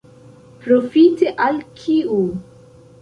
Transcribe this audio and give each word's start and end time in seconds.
Profite 0.63 1.33
al 1.49 1.61
kiu? 1.83 2.19